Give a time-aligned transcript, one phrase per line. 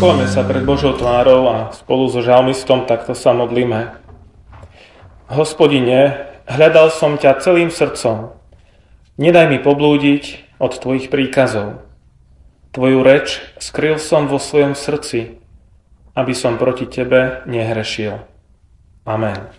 [0.00, 4.00] Sklame sa pred Božou tvárou a spolu so žalmistom takto sa modlíme.
[5.28, 8.32] Hospodine, hľadal som ťa celým srdcom.
[9.20, 11.84] Nedaj mi poblúdiť od tvojich príkazov.
[12.72, 15.36] Tvoju reč skryl som vo svojom srdci,
[16.16, 18.24] aby som proti tebe nehrešil.
[19.04, 19.52] Amen.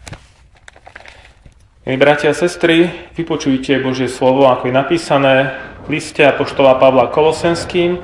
[1.86, 5.54] Milí bratia a sestry, vypočujte Božie slovo, ako je napísané
[5.86, 8.02] v liste Apoštola Pavla Kolosenským,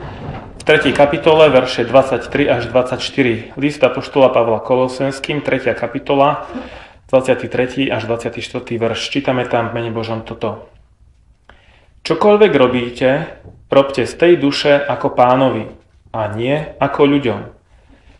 [0.67, 0.91] 3.
[0.91, 3.55] kapitole, verše 23 až 24.
[3.55, 5.71] List Apoštola Pavla Kolosenským, 3.
[5.71, 6.43] kapitola,
[7.07, 7.87] 23.
[7.87, 8.35] až 24.
[8.75, 8.99] verš.
[9.07, 10.67] Čítame tam v mene Božom toto.
[12.03, 13.39] Čokoľvek robíte,
[13.71, 15.71] robte z tej duše ako pánovi
[16.11, 17.39] a nie ako ľuďom.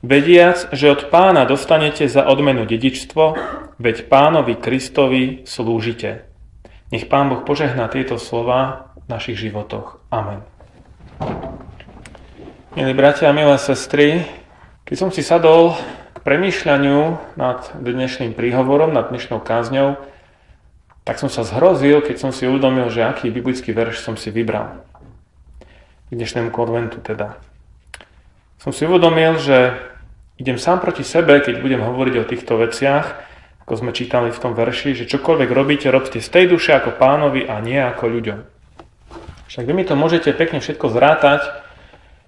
[0.08, 3.36] Vediac, že od pána dostanete za odmenu dedičstvo,
[3.76, 6.23] veď pánovi Kristovi slúžite.
[6.95, 10.00] Nech pán Boh požehná tieto slova v našich životoch.
[10.16, 10.48] Amen.
[12.78, 14.22] Milí bratia a milé sestry,
[14.86, 15.73] keď som si sadol
[16.14, 19.97] k premýšľaniu nad dnešným príhovorom, nad dnešnou kázňou,
[21.02, 24.78] tak som sa zhrozil, keď som si uvedomil, že aký biblický verš som si vybral.
[26.05, 27.42] K dnešnému konventu teda.
[28.61, 29.73] Som si uvedomil, že
[30.38, 33.25] idem sám proti sebe, keď budem hovoriť o týchto veciach,
[33.66, 37.42] ako sme čítali v tom verši, že čokoľvek robíte, robte z tej duše ako pánovi
[37.50, 38.39] a nie ako ľuďom.
[39.50, 41.66] Však vy mi to môžete pekne všetko zrátať,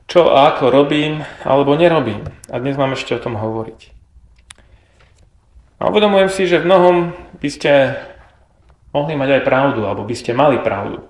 [0.10, 2.26] čo a ako robím alebo nerobím.
[2.50, 3.94] A dnes mám ešte o tom hovoriť.
[5.80, 6.96] A uvedomujem si, že v mnohom
[7.40, 7.96] by ste
[8.92, 11.06] mohli mať aj pravdu, alebo by ste mali pravdu.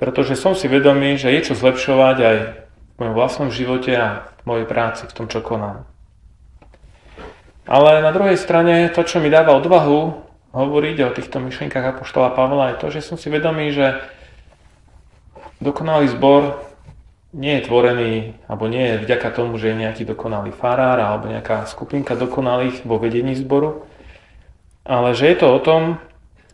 [0.00, 4.42] Pretože som si vedomý, že je čo zlepšovať aj v mojom vlastnom živote a v
[4.48, 5.84] mojej práci, v tom, čo konám.
[7.68, 10.24] Ale na druhej strane to, čo mi dáva odvahu
[10.56, 14.00] hovoriť o týchto myšlienkach Apoštola Pavla, je to, že som si vedomý, že
[15.60, 16.67] dokonalý zbor
[17.36, 18.12] nie je tvorený,
[18.48, 22.96] alebo nie je vďaka tomu, že je nejaký dokonalý farár alebo nejaká skupinka dokonalých vo
[22.96, 23.84] vedení zboru,
[24.88, 26.00] ale že je to o tom,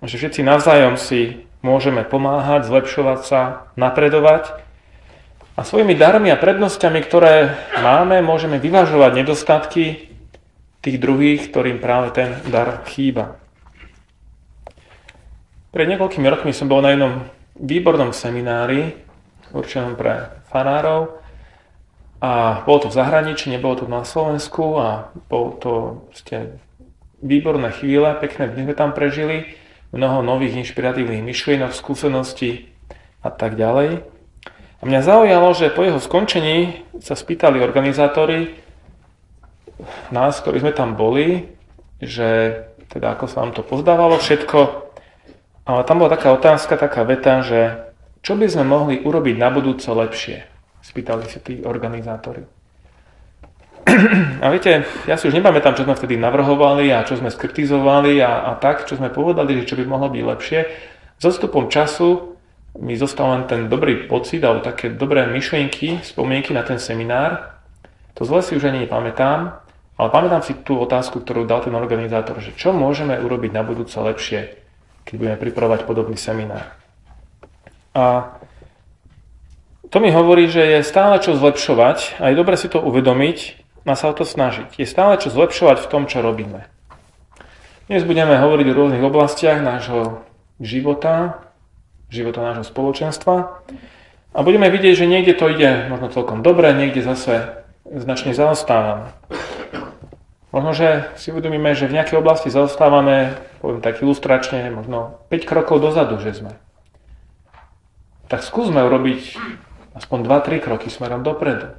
[0.03, 3.41] že všetci navzájom si môžeme pomáhať, zlepšovať sa,
[3.79, 4.53] napredovať
[5.55, 10.11] a svojimi darmi a prednosťami, ktoré máme, môžeme vyvažovať nedostatky
[10.83, 13.39] tých druhých, ktorým práve ten dar chýba.
[15.71, 17.25] Pred niekoľkými rokmi som bol na jednom
[17.55, 18.99] výbornom seminári,
[19.55, 21.19] určenom pre farárov.
[22.22, 25.72] A bolo to v zahraničí, nebolo to na Slovensku a bolo to
[26.15, 26.56] ste,
[27.20, 29.59] výborné chvíle, pekné dni sme tam prežili,
[29.91, 32.70] mnoho nových inšpiratívnych myšlienok, skúseností
[33.20, 34.06] a tak ďalej.
[34.81, 38.56] A mňa zaujalo, že po jeho skončení sa spýtali organizátori
[40.15, 41.50] nás, ktorí sme tam boli,
[41.98, 44.86] že teda ako sa vám to pozdávalo všetko.
[45.65, 47.88] Ale tam bola taká otázka, taká veta, že
[48.25, 50.49] čo by sme mohli urobiť na budúce lepšie?
[50.81, 52.41] Spýtali si tí organizátori.
[54.41, 58.49] A viete, ja si už nepamätám, čo sme vtedy navrhovali a čo sme skritizovali a,
[58.49, 60.61] a tak, čo sme povedali, že čo by mohlo byť lepšie.
[61.21, 62.33] So stupom času
[62.81, 67.61] mi zostal len ten dobrý pocit alebo také dobré myšlienky, spomienky na ten seminár.
[68.17, 69.53] To zle si už ani nepamätám,
[70.01, 74.01] ale pamätám si tú otázku, ktorú dal ten organizátor, že čo môžeme urobiť na budúce
[74.01, 74.57] lepšie,
[75.05, 76.84] keď budeme pripravovať podobný seminár.
[77.94, 78.34] A
[79.94, 83.94] to mi hovorí, že je stále čo zlepšovať a je dobre si to uvedomiť a
[83.94, 84.75] sa o to snažiť.
[84.75, 86.66] Je stále čo zlepšovať v tom, čo robíme.
[87.86, 90.27] Dnes budeme hovoriť o rôznych oblastiach nášho
[90.59, 91.47] života,
[92.10, 93.63] života nášho spoločenstva
[94.34, 99.15] a budeme vidieť, že niekde to ide možno celkom dobre, niekde zase značne zaostávame.
[100.51, 105.78] Možno, že si uvedomíme, že v nejakej oblasti zaostávame, poviem tak ilustračne, možno 5 krokov
[105.78, 106.64] dozadu, že sme
[108.28, 109.36] tak skúsme urobiť
[109.94, 111.71] aspoň 2-3 kroky smerom dopredu.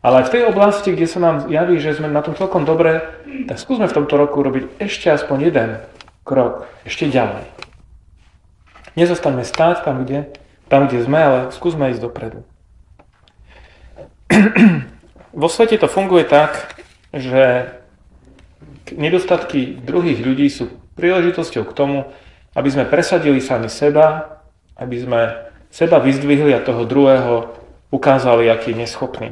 [0.00, 3.04] Ale aj v tej oblasti, kde sa nám javí, že sme na tom celkom dobre,
[3.44, 5.70] tak skúsme v tomto roku urobiť ešte aspoň jeden
[6.24, 7.44] krok, ešte ďalej.
[8.96, 10.32] Nezostaňme stáť tam, kde,
[10.72, 12.40] tam, kde sme, ale skúsme ísť dopredu.
[15.36, 16.80] Vo svete to funguje tak,
[17.12, 17.68] že
[18.88, 21.98] nedostatky druhých ľudí sú príležitosťou k tomu,
[22.56, 24.39] aby sme presadili sami seba
[24.80, 25.20] aby sme
[25.68, 27.52] seba vyzdvihli a toho druhého
[27.92, 29.30] ukázali, aký je neschopný.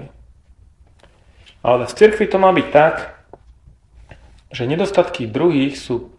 [1.65, 3.19] Ale v cirkvi to má byť tak,
[4.55, 6.15] že nedostatky druhých sú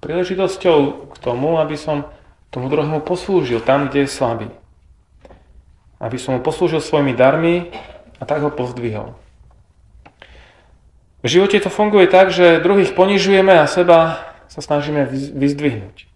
[0.00, 2.08] príležitosťou k tomu, aby som
[2.50, 4.48] tomu druhému poslúžil tam, kde je slabý.
[6.02, 7.70] Aby som mu poslúžil svojimi darmi
[8.18, 9.14] a tak ho pozdvihol.
[11.20, 15.06] V živote to funguje tak, že druhých ponižujeme a seba sa snažíme
[15.36, 16.09] vyzdvihnúť.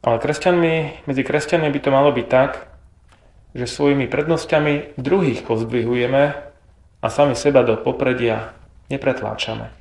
[0.00, 2.72] Ale kresťanmi, medzi kresťanmi by to malo byť tak,
[3.52, 6.22] že svojimi prednosťami druhých pozdvihujeme
[7.00, 8.56] a sami seba do popredia
[8.88, 9.74] nepretláčame.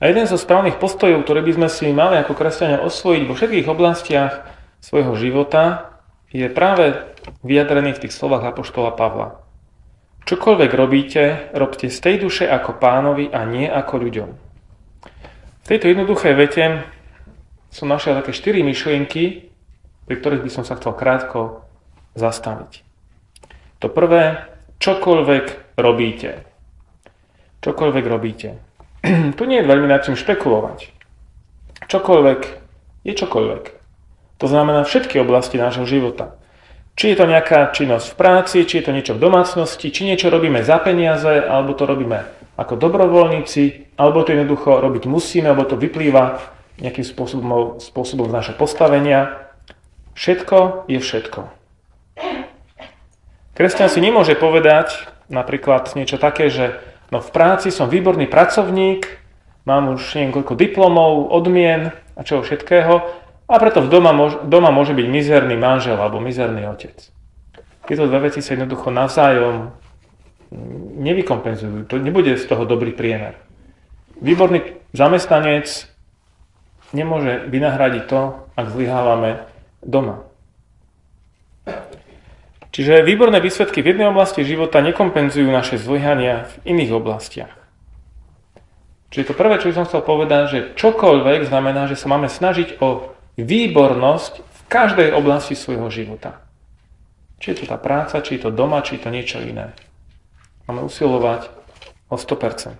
[0.00, 3.68] A jeden zo správnych postojov, ktoré by sme si mali ako kresťania osvojiť vo všetkých
[3.68, 4.48] oblastiach
[4.80, 5.92] svojho života,
[6.32, 6.96] je práve
[7.44, 9.44] vyjadrený v tých slovách Apoštola Pavla.
[10.24, 14.30] Čokoľvek robíte, robte z tej duše ako pánovi a nie ako ľuďom.
[15.60, 16.64] V tejto jednoduchej vete
[17.70, 19.50] som našiel také štyri myšlienky,
[20.10, 21.62] pri ktorých by som sa chcel krátko
[22.18, 22.82] zastaviť.
[23.80, 24.50] To prvé,
[24.82, 26.44] čokoľvek robíte.
[27.62, 28.58] Čokoľvek robíte.
[29.38, 30.92] tu nie je veľmi nad čím špekulovať.
[31.86, 32.40] Čokoľvek
[33.06, 33.64] je čokoľvek.
[34.40, 36.36] To znamená všetky oblasti nášho života.
[36.98, 40.28] Či je to nejaká činnosť v práci, či je to niečo v domácnosti, či niečo
[40.28, 42.20] robíme za peniaze, alebo to robíme
[42.60, 46.40] ako dobrovoľníci, alebo to jednoducho robiť musíme, alebo to vyplýva
[46.80, 49.52] nejakým spôsobom, spôsobom naše postavenia.
[50.16, 51.40] Všetko je všetko.
[53.54, 56.80] Kresťan si nemôže povedať napríklad niečo také, že
[57.12, 59.06] no v práci som výborný pracovník,
[59.68, 62.94] mám už niekoľko diplomov, odmien a čoho všetkého
[63.50, 66.96] a preto doma, môž, doma môže byť mizerný manžel alebo mizerný otec.
[67.84, 69.74] Tieto dve veci sa jednoducho navzájom
[71.00, 71.90] nevykompenzujú.
[71.90, 73.38] To nebude z toho dobrý priemer.
[74.22, 75.89] Výborný zamestnanec
[76.92, 78.20] nemôže vynahradiť to,
[78.54, 79.46] ak zlyhávame
[79.84, 80.26] doma.
[82.70, 87.52] Čiže výborné výsledky v jednej oblasti života nekompenzujú naše zlyhania v iných oblastiach.
[89.10, 92.78] Čiže to prvé, čo by som chcel povedať, že čokoľvek znamená, že sa máme snažiť
[92.78, 96.38] o výbornosť v každej oblasti svojho života.
[97.42, 99.74] Či je to tá práca, či je to doma, či je to niečo iné.
[100.70, 101.50] Máme usilovať
[102.06, 102.78] o 100%.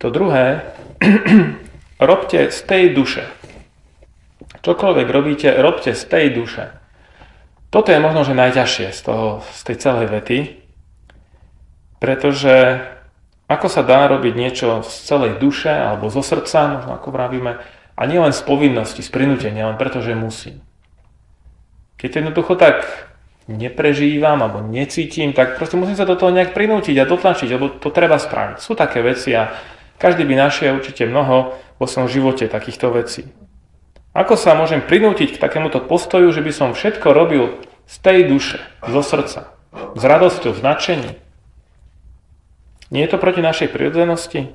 [0.00, 0.64] To druhé,
[2.00, 3.28] robte z tej duše.
[4.64, 6.72] Čokoľvek robíte, robte z tej duše.
[7.70, 10.38] Toto je možno, že najťažšie z, toho, z tej celej vety,
[12.02, 12.82] pretože
[13.46, 17.62] ako sa dá robiť niečo z celej duše alebo zo srdca, možno ako vravíme,
[17.94, 20.64] a nie len z povinnosti, z prinútenia, len preto, že musím.
[22.00, 22.88] Keď jednoducho tak
[23.44, 27.92] neprežívam alebo necítim, tak proste musím sa do toho nejak prinútiť a dotlačiť, lebo to
[27.92, 28.56] treba spraviť.
[28.62, 29.52] Sú také veci a
[30.00, 33.24] každý by našiel určite mnoho vo svojom živote takýchto vecí.
[34.12, 37.56] Ako sa môžem prinútiť k takémuto postoju, že by som všetko robil
[37.88, 39.56] z tej duše, zo srdca,
[39.96, 41.16] s radosťou, značením?
[42.92, 44.52] Nie je to proti našej prirodzenosti?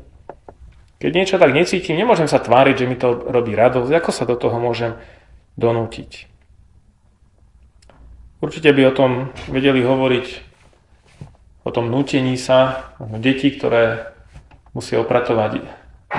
[0.99, 3.91] Keď niečo tak necítim, nemôžem sa tváriť, že mi to robí radosť.
[3.95, 4.95] Ako sa do toho môžem
[5.55, 6.27] donútiť?
[8.43, 9.11] Určite by o tom
[9.47, 10.27] vedeli hovoriť,
[11.63, 14.11] o tom nútení sa detí, ktoré
[14.75, 15.63] musia opratovať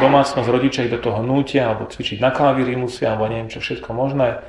[0.00, 3.91] domácnosť, rodičia ich do toho nútia, alebo cvičiť na klavíri musia, alebo neviem čo všetko
[3.97, 4.45] možné.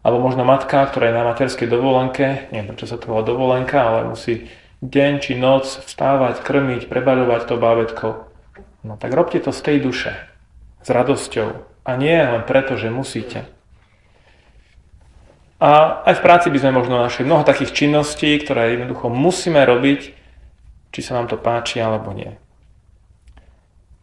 [0.00, 4.08] Alebo možno matka, ktorá je na materskej dovolenke, neviem prečo sa to volá dovolenka, ale
[4.08, 4.48] musí
[4.80, 8.08] deň či noc vstávať, krmiť, prebaľovať to bábetko.
[8.80, 10.16] No tak robte to z tej duše,
[10.80, 11.68] s radosťou.
[11.84, 13.44] A nie len preto, že musíte.
[15.60, 20.16] A aj v práci by sme možno našli mnoho takých činností, ktoré jednoducho musíme robiť,
[20.88, 22.40] či sa nám to páči alebo nie.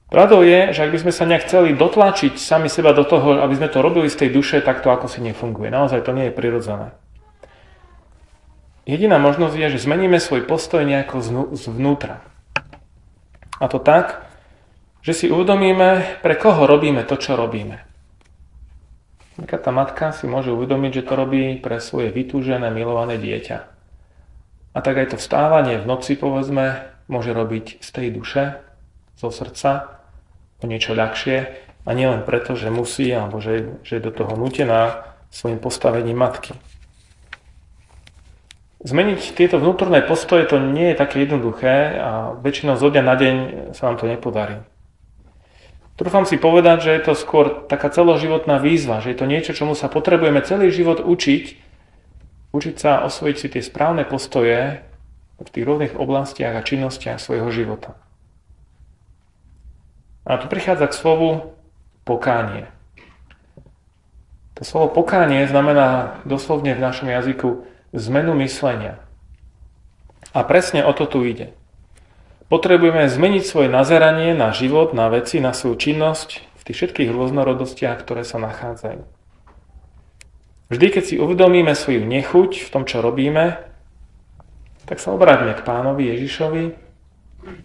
[0.07, 3.59] Pravdou je, že ak by sme sa nejak chceli dotlačiť sami seba do toho, aby
[3.59, 5.67] sme to robili z tej duše, tak to ako si nefunguje.
[5.67, 6.95] Naozaj to nie je prirodzené.
[8.87, 11.19] Jediná možnosť je, že zmeníme svoj postoj nejako
[11.59, 12.23] zvnútra.
[13.59, 14.23] A to tak,
[15.03, 17.83] že si uvedomíme, pre koho robíme to, čo robíme.
[19.43, 23.57] Taká tá matka si môže uvedomiť, že to robí pre svoje vytúžené, milované dieťa.
[24.71, 28.43] A tak aj to vstávanie v noci, povedzme, môže robiť z tej duše,
[29.19, 29.96] zo srdca,
[30.61, 31.37] o niečo ľahšie
[31.87, 36.55] a nielen preto, že musí alebo že, že je do toho nutená svojim postavením matky.
[38.77, 43.35] Zmeniť tieto vnútorné postoje to nie je také jednoduché a väčšinou zo dňa na deň
[43.73, 44.61] sa nám to nepodarí.
[45.97, 49.73] Trúfam si povedať, že je to skôr taká celoživotná výzva, že je to niečo, čomu
[49.73, 51.43] sa potrebujeme celý život učiť,
[52.53, 54.85] učiť sa osvojiť si tie správne postoje
[55.41, 57.97] v tých rôznych oblastiach a činnostiach svojho života.
[60.27, 61.55] A tu prichádza k slovu
[62.03, 62.67] pokánie.
[64.59, 67.63] To slovo pokánie znamená doslovne v našom jazyku
[67.95, 68.99] zmenu myslenia.
[70.35, 71.55] A presne o to tu ide.
[72.51, 76.29] Potrebujeme zmeniť svoje nazeranie na život, na veci, na svoju činnosť
[76.59, 79.07] v tých všetkých rôznorodostiach, ktoré sa nachádzajú.
[80.67, 83.63] Vždy, keď si uvedomíme svoju nechuť v tom, čo robíme,
[84.83, 86.63] tak sa obráťme k pánovi Ježišovi,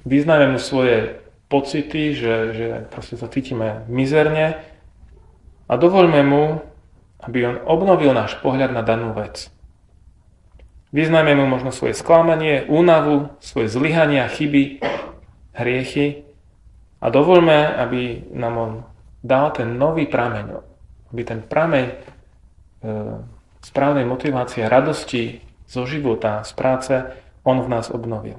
[0.06, 1.21] vyznajme mu svoje
[1.52, 4.56] pocity, že, že proste sa cítime mizerne
[5.68, 6.64] a dovoľme mu,
[7.20, 9.52] aby on obnovil náš pohľad na danú vec.
[10.96, 14.80] Vyznajme mu možno svoje sklamanie, únavu, svoje zlyhania, chyby,
[15.52, 16.24] hriechy
[17.00, 18.72] a dovolme, aby nám on
[19.24, 20.46] dal ten nový prameň,
[21.12, 21.94] aby ten prameň e,
[23.64, 26.94] správnej motivácie, radosti zo života, z práce,
[27.46, 28.36] on v nás obnovil.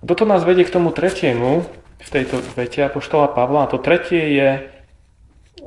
[0.00, 1.68] Toto nás vedie k tomu tretiemu
[2.00, 3.68] v tejto vete Apoštola Pavla.
[3.68, 4.48] A to tretie je,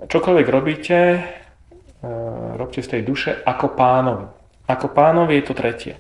[0.10, 1.00] čokoľvek robíte,
[2.04, 2.08] E,
[2.60, 4.28] robte z tej duše ako pánovi.
[4.68, 5.96] Ako pánovi je to tretie.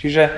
[0.00, 0.32] Čiže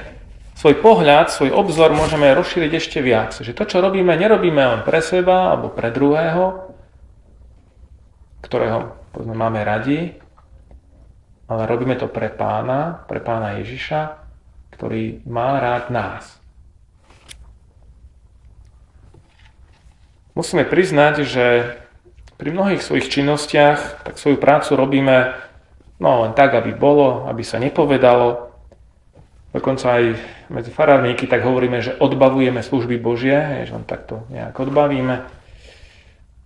[0.58, 3.38] svoj pohľad, svoj obzor môžeme rozšíriť ešte viac.
[3.38, 6.66] Že to, čo robíme, nerobíme len pre seba alebo pre druhého,
[8.42, 10.18] ktorého povedzme, máme radi,
[11.46, 14.25] ale robíme to pre pána, pre pána Ježiša,
[14.76, 16.36] ktorý má rád nás.
[20.36, 21.46] Musíme priznať, že
[22.36, 25.32] pri mnohých svojich činnostiach tak svoju prácu robíme
[25.96, 28.52] no len tak, aby bolo, aby sa nepovedalo.
[29.56, 30.04] Dokonca aj
[30.52, 35.24] medzi farárníky tak hovoríme, že odbavujeme služby Božie, že len takto nejak odbavíme.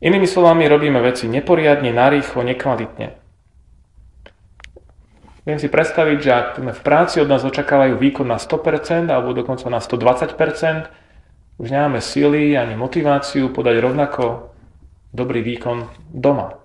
[0.01, 3.20] Inými slovami robíme veci neporiadne, narýchlo, nekvalitne.
[5.49, 9.73] Viem si predstaviť, že ak v práci od nás očakávajú výkon na 100% alebo dokonca
[9.73, 10.37] na 120%,
[11.61, 14.53] už nemáme síly ani motiváciu podať rovnako
[15.13, 16.61] dobrý výkon doma.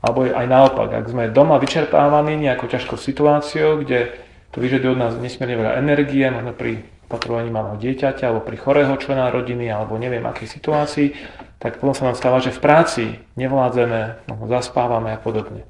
[0.00, 4.16] Alebo aj naopak, ak sme doma vyčerpávaní nejakou ťažkou situáciou, kde
[4.52, 8.94] to vyžaduje od nás nesmierne veľa energie, možno pri patrovaní malého dieťaťa, alebo pri chorého
[8.96, 11.08] člena rodiny, alebo neviem akej situácii,
[11.60, 13.04] tak potom sa nám stáva, že v práci
[13.40, 15.64] nevládzeme, no, zaspávame a podobne.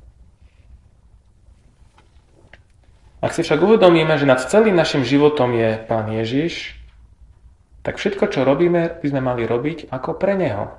[3.25, 6.77] Ak si však uvedomíme, že nad celým našim životom je Pán Ježiš,
[7.81, 10.75] tak všetko, čo robíme, by sme mali robiť ako pre Neho.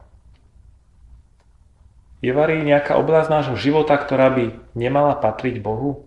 [2.21, 6.05] Je varí nejaká oblasť nášho života, ktorá by nemala patriť Bohu?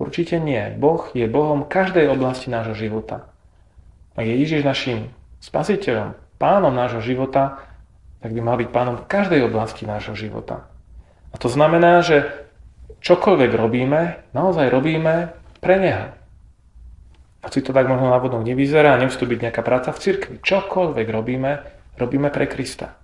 [0.00, 0.72] Určite nie.
[0.74, 3.30] Boh je Bohom každej oblasti nášho života.
[4.18, 7.62] A je Ježiš našim spasiteľom, pánom nášho života,
[8.20, 10.68] tak by mal byť pánom každej oblasti nášho života.
[11.30, 12.49] A to znamená, že
[12.98, 14.00] čokoľvek robíme,
[14.34, 15.30] naozaj robíme
[15.62, 16.06] pre Neho.
[17.48, 20.34] Si to tak možno návodnou nevyzerá, nemusí to byť nejaká práca v cirkvi.
[20.44, 21.50] Čokoľvek robíme,
[21.96, 23.00] robíme pre Krista.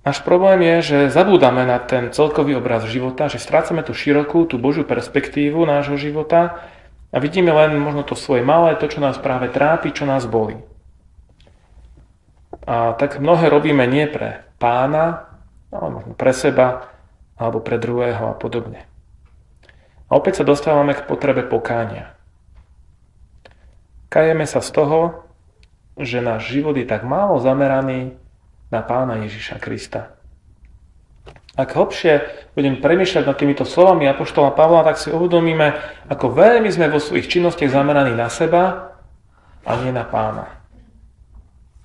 [0.00, 4.56] Náš problém je, že zabúdame na ten celkový obraz života, že strácame tú širokú, tú
[4.56, 6.66] Božiu perspektívu nášho života
[7.12, 10.56] a vidíme len možno to svoje malé, to, čo nás práve trápi, čo nás boli.
[12.64, 15.29] A tak mnohé robíme nie pre pána,
[15.70, 16.90] ale možno pre seba,
[17.40, 18.84] alebo pre druhého a podobne.
[20.10, 22.12] A opäť sa dostávame k potrebe pokánia.
[24.10, 25.00] Kajeme sa z toho,
[25.94, 28.18] že náš život je tak málo zameraný
[28.68, 30.18] na pána Ježiša Krista.
[31.54, 35.78] Ak hlbšie budem premýšľať nad týmito slovami Apoštola Pavla, tak si uvedomíme,
[36.10, 38.94] ako veľmi sme vo svojich činnostiach zameraní na seba
[39.66, 40.46] a nie na pána.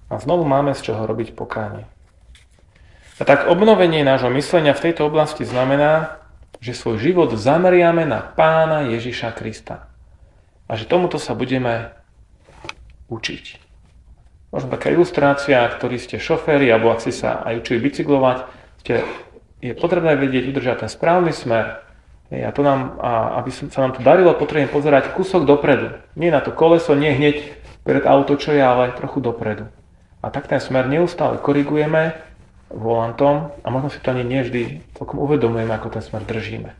[0.10, 1.90] A znovu máme z čoho robiť pokánie.
[3.16, 6.20] A tak obnovenie nášho myslenia v tejto oblasti znamená,
[6.60, 9.88] že svoj život zameriame na pána Ježiša Krista.
[10.68, 11.96] A že tomuto sa budeme
[13.08, 13.64] učiť.
[14.52, 18.38] Možno taká ilustrácia, ktorí ste šoféri, alebo ak si sa aj učili bicyklovať,
[18.84, 19.08] ste,
[19.64, 21.88] je potrebné vedieť udržať ten správny smer.
[22.36, 25.96] A to nám, a aby sa nám to darilo, potrebujeme pozerať kúsok dopredu.
[26.20, 27.48] Nie na to koleso, nie hneď
[27.88, 29.72] pred auto, čo je, ale trochu dopredu.
[30.20, 32.18] A tak ten smer neustále korigujeme
[32.70, 34.62] volantom a možno si to ani nie vždy
[34.98, 36.74] celkom uvedomujeme, ako ten smer držíme.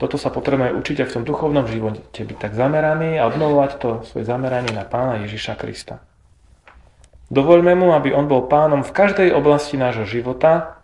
[0.00, 3.90] Toto sa potrebujeme učiť aj v tom duchovnom živote, byť tak zameraný a obnovovať to
[4.08, 6.00] svoje zameranie na Pána Ježiša Krista.
[7.28, 10.80] Dovoľme mu, aby on bol pánom v každej oblasti nášho života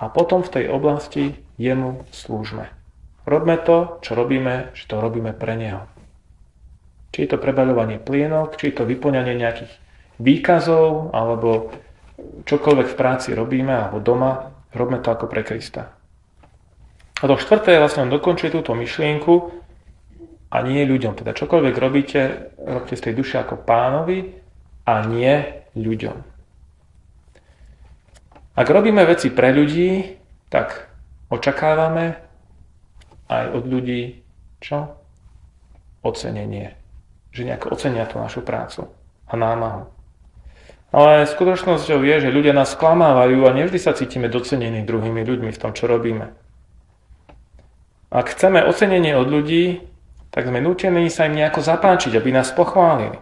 [0.00, 2.72] a potom v tej oblasti jemu slúžme.
[3.28, 5.84] Robme to, čo robíme, že to robíme pre neho.
[7.12, 9.72] Či je to prebaľovanie plienok, či je to vyplňanie nejakých
[10.16, 11.70] výkazov, alebo
[12.44, 15.92] čokoľvek v práci robíme, alebo doma, robme to ako pre Krista.
[17.16, 19.34] A to štvrté vlastne on dokončí túto myšlienku
[20.52, 21.16] a nie ľuďom.
[21.16, 24.36] Teda čokoľvek robíte, robte z tej duše ako pánovi
[24.84, 26.16] a nie ľuďom.
[28.56, 30.16] Ak robíme veci pre ľudí,
[30.48, 30.88] tak
[31.28, 32.16] očakávame
[33.28, 34.24] aj od ľudí
[34.60, 34.96] čo?
[36.00, 36.72] Ocenenie.
[37.32, 38.88] Že nejako ocenia tú našu prácu
[39.28, 39.95] a námahu.
[40.94, 45.60] Ale skutočnosťou je, že ľudia nás sklamávajú a nevždy sa cítime docenení druhými ľuďmi v
[45.60, 46.30] tom, čo robíme.
[48.10, 49.82] Ak chceme ocenenie od ľudí,
[50.30, 53.18] tak sme nutení sa im nejako zapáčiť, aby nás pochválili.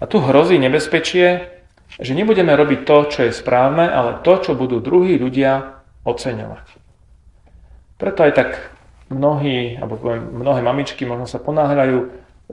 [0.00, 1.52] A tu hrozí nebezpečie,
[1.98, 6.66] že nebudeme robiť to, čo je správne, ale to, čo budú druhí ľudia oceňovať.
[8.00, 8.50] Preto aj tak
[9.10, 11.98] mnohí, alebo poviem, mnohé mamičky možno sa ponáhľajú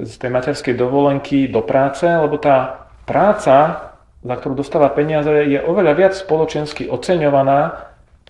[0.03, 3.86] z tej materskej dovolenky do práce, lebo tá práca,
[4.27, 7.87] za ktorú dostáva peniaze, je oveľa viac spoločensky oceňovaná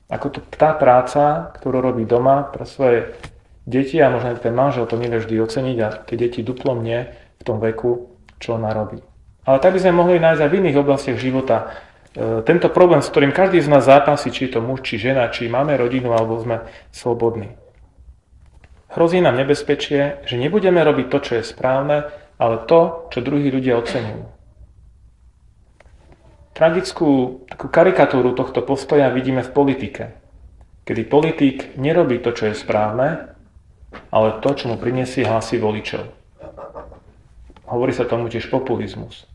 [0.07, 3.11] ako to, tá práca, ktorú robí doma pre svoje
[3.67, 7.43] deti a možno ten manžel to nevie vždy oceniť a tie deti duplom nie v
[7.43, 8.07] tom veku,
[8.39, 9.03] čo ona robí.
[9.43, 11.57] Ale tak by sme mohli nájsť aj v iných oblastiach života
[12.15, 15.27] e, tento problém, s ktorým každý z nás zápasí, či je to muž, či žena,
[15.27, 16.63] či máme rodinu, alebo sme
[16.95, 17.59] slobodní.
[18.95, 22.07] Hrozí nám nebezpečie, že nebudeme robiť to, čo je správne,
[22.39, 24.36] ale to, čo druhí ľudia ocenujú.
[26.57, 30.17] Tragickú takú karikatúru tohto postoja vidíme v politike,
[30.89, 33.29] kedy politik nerobí to, čo je správne,
[34.09, 36.09] ale to, čo mu prinesie hlasy voličov.
[37.69, 39.29] Hovorí sa tomu tiež populizmus.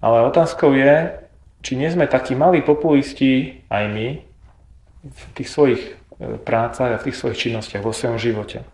[0.00, 1.12] Ale otázkou je,
[1.60, 4.08] či nie sme takí malí populisti aj my
[5.04, 5.92] v tých svojich e,
[6.40, 8.64] prácach a v tých svojich činnostiach vo svojom živote.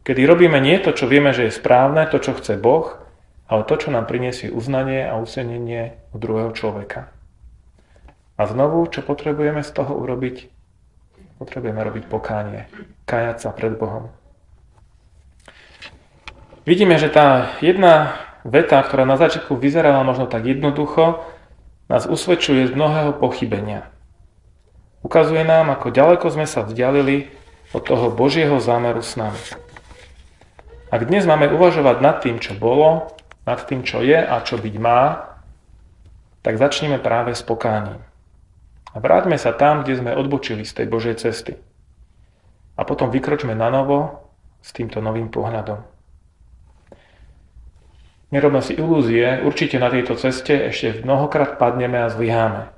[0.00, 3.03] Kedy robíme nie to, čo vieme, že je správne, to, čo chce Boh,
[3.44, 7.12] ale to, čo nám priniesie uznanie a usenenie u druhého človeka.
[8.34, 10.50] A znovu, čo potrebujeme z toho urobiť?
[11.38, 12.66] Potrebujeme robiť pokánie,
[13.06, 14.10] kajať sa pred Bohom.
[16.64, 21.20] Vidíme, že tá jedna veta, ktorá na začiatku vyzerala možno tak jednoducho,
[21.92, 23.92] nás usvedčuje z mnohého pochybenia.
[25.04, 27.28] Ukazuje nám, ako ďaleko sme sa vzdialili
[27.76, 29.36] od toho Božieho zámeru s nami.
[30.88, 33.12] Ak dnes máme uvažovať nad tým, čo bolo,
[33.44, 35.32] nad tým, čo je a čo byť má,
[36.44, 38.00] tak začneme práve s pokáním.
[38.92, 41.56] A vráťme sa tam, kde sme odbočili z tej Božej cesty.
[42.76, 44.28] A potom vykročme na novo
[44.60, 45.82] s týmto novým pohľadom.
[48.32, 52.70] Nerobme si ilúzie, určite na tejto ceste ešte mnohokrát padneme a zlyháme.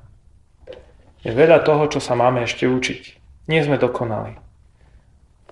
[1.25, 3.03] Je veľa toho, čo sa máme ešte učiť.
[3.49, 4.46] Nie sme dokonali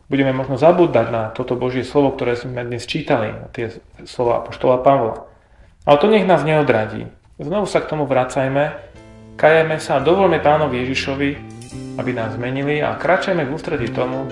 [0.09, 3.73] budeme možno zabúdať na toto Božie slovo, ktoré sme dnes čítali, na tie
[4.05, 5.25] slova Apoštola Pavla.
[5.85, 7.09] Ale to nech nás neodradí.
[7.37, 8.79] Znovu sa k tomu vracajme,
[9.37, 11.31] kajeme sa a dovolme Pánovi Ježišovi,
[11.99, 14.29] aby nás zmenili a kračajme v ústredí tomu,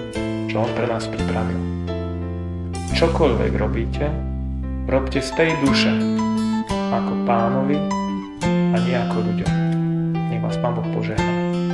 [0.46, 1.58] čo On pre nás pripravil.
[2.92, 4.06] Čokoľvek robíte,
[4.86, 5.90] robte z tej duše
[6.92, 7.76] ako Pánovi
[8.46, 9.50] a nie ako ľuďom.
[10.30, 11.71] Nech vás Pán Boh požehná.